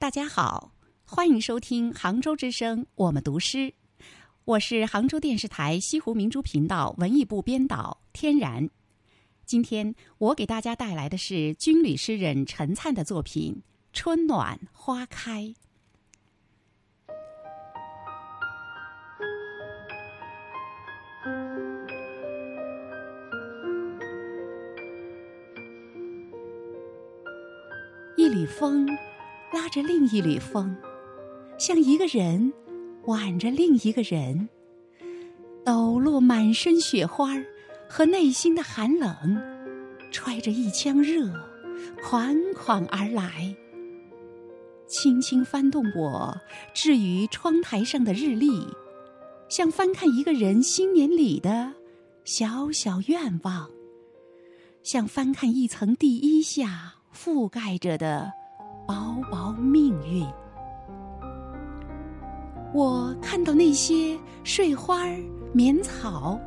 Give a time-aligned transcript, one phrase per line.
[0.00, 0.70] 大家好，
[1.04, 3.58] 欢迎收听杭州之声《我们读诗》，
[4.44, 8.70] 我是杭州电视台西湖明珠频道文艺部编导天然。
[9.44, 13.56] 今天我给大家带来的是军旅诗人陈灿的作品
[13.92, 15.42] 《春暖花开》。
[28.16, 28.86] 一缕风。
[29.52, 30.76] 拉着另一缕风，
[31.58, 32.52] 像一个人
[33.04, 34.48] 挽着另一个人，
[35.64, 37.34] 抖落满身雪花
[37.88, 39.40] 和内心的寒冷，
[40.10, 41.32] 揣着一腔热，
[42.02, 43.56] 款款而来。
[44.86, 46.40] 轻轻翻动我
[46.74, 48.66] 置于窗台上的日历，
[49.48, 51.72] 像翻看一个人新年里的
[52.24, 53.70] 小小愿望，
[54.82, 58.32] 像翻看一层地衣下覆盖着的。
[58.88, 58.94] 薄
[59.30, 60.26] 薄命运，
[62.72, 65.18] 我看到那些睡花儿、
[65.52, 66.40] 棉草，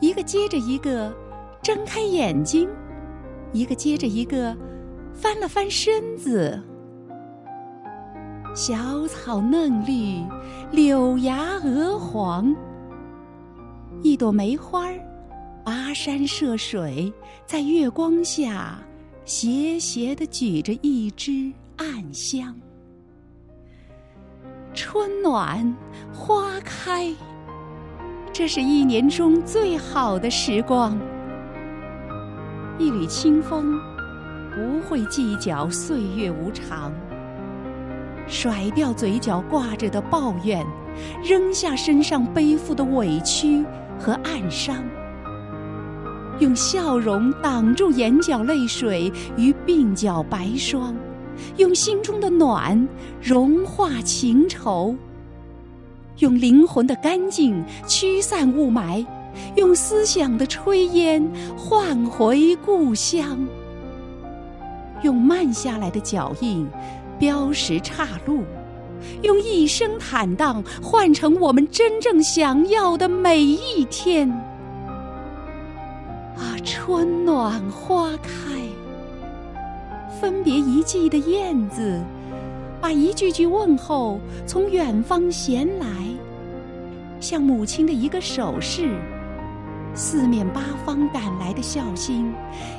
[0.00, 1.12] 一个接着一个
[1.60, 2.68] 睁开眼睛，
[3.52, 4.56] 一个接着一个
[5.12, 6.62] 翻了翻身子。
[8.54, 10.24] 小草嫩绿，
[10.70, 12.54] 柳芽鹅黄，
[14.00, 14.94] 一朵梅花儿
[15.64, 17.12] 跋山涉水，
[17.46, 18.78] 在月光下。
[19.28, 22.58] 斜斜地举着一支暗香，
[24.72, 25.76] 春暖
[26.14, 27.14] 花开，
[28.32, 30.98] 这是一年中最好的时光。
[32.78, 33.78] 一缕清风
[34.50, 36.90] 不会计较岁月无常，
[38.26, 40.66] 甩掉嘴角挂着的抱怨，
[41.22, 43.62] 扔下身上背负的委屈
[43.98, 44.82] 和暗伤。
[46.40, 50.94] 用笑容挡住眼角泪水与鬓角白霜，
[51.56, 52.88] 用心中的暖
[53.20, 54.94] 融化情愁，
[56.18, 59.04] 用灵魂的干净驱散雾霾，
[59.56, 63.44] 用思想的炊烟换回故乡，
[65.02, 66.66] 用慢下来的脚印
[67.18, 68.44] 标识岔路，
[69.22, 74.47] 用一生坦荡换成我们真正想要的每一天。
[76.88, 78.62] 啊，春暖花开，
[80.18, 82.00] 分别一季的燕子，
[82.80, 85.86] 把一句句问候从远方衔来，
[87.20, 88.98] 像母亲的一个手势。
[89.94, 92.32] 四面八方赶来的孝心，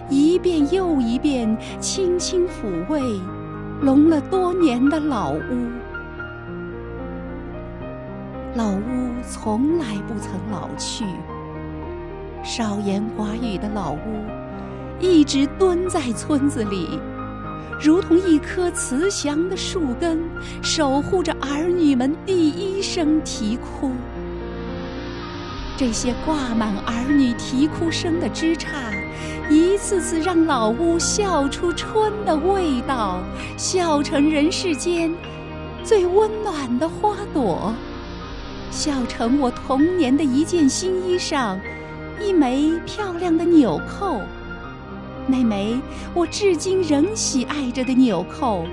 [0.10, 3.00] 一遍又一遍轻轻抚慰
[3.82, 5.70] 聋了多年的老屋。
[8.56, 11.06] 老屋从来不曾老去。
[12.44, 14.26] 少言寡语的老屋，
[15.00, 17.00] 一直蹲在村子里，
[17.80, 20.20] 如同一棵慈祥的树根，
[20.62, 23.92] 守护着儿女们第一声啼哭。
[25.78, 28.68] 这些挂满儿女啼哭声的枝杈，
[29.50, 33.22] 一次次让老屋笑出春的味道，
[33.58, 35.14] 笑成人世间
[35.84, 37.74] 最温暖的花朵，
[38.72, 41.58] 笑成我童年的一件新衣裳。
[42.22, 44.20] 一枚漂亮的纽扣，
[45.28, 45.80] 那枚
[46.14, 48.66] 我至今仍喜爱着的纽扣，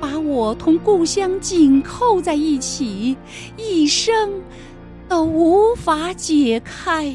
[0.00, 3.16] 把我同故乡紧扣在一起，
[3.56, 4.30] 一生
[5.08, 7.14] 都无法解开。